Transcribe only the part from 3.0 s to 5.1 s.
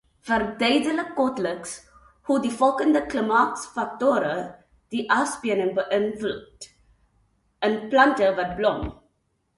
klimaatsfaktore die